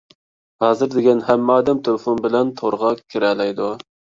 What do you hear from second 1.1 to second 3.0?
ھەممە ئادەم تېلېفون بىلەن تورغا